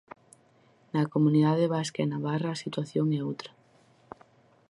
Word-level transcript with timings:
Na 0.93 1.03
comunidade 1.13 1.71
vasca 1.75 1.99
e 2.03 2.07
navarra 2.13 2.49
a 2.51 2.61
situación 2.63 3.05
é 3.17 3.19
outra. 3.29 3.51